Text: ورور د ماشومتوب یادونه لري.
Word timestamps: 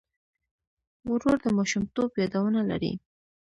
ورور 1.09 1.37
د 1.41 1.45
ماشومتوب 1.57 2.09
یادونه 2.21 2.61
لري. 2.69 2.93